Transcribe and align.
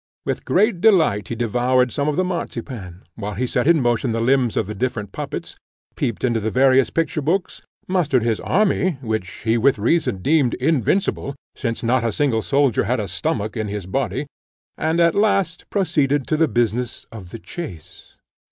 With 0.25 0.45
great 0.45 0.81
delight 0.81 1.27
he 1.27 1.35
devoured 1.35 1.91
some 1.91 2.07
of 2.09 2.15
the 2.15 2.23
marchpane, 2.23 3.03
while 3.13 3.35
he 3.35 3.45
set 3.45 3.67
in 3.67 3.79
motion 3.79 4.13
the 4.13 4.19
limbs 4.19 4.57
of 4.57 4.65
the 4.65 4.73
different 4.73 5.11
puppets, 5.11 5.57
peeped 5.95 6.23
into 6.23 6.39
the 6.39 6.49
various 6.49 6.89
picture 6.89 7.21
books, 7.21 7.61
mustered 7.87 8.23
his 8.23 8.39
army, 8.39 8.97
which 9.01 9.29
he 9.43 9.59
with 9.59 9.77
reason 9.77 10.23
deemed 10.23 10.55
invincible, 10.55 11.35
since 11.55 11.83
not 11.83 12.03
a 12.03 12.11
single 12.11 12.41
soldier 12.41 12.85
had 12.85 12.99
a 12.99 13.07
stomach 13.07 13.55
in 13.55 13.67
his 13.67 13.85
body, 13.85 14.25
and 14.75 14.99
at 14.99 15.13
last 15.13 15.69
proceeded 15.69 16.25
to 16.25 16.35
the 16.35 16.47
business 16.47 17.05
of 17.11 17.29
the 17.29 17.37
chase. 17.37 18.15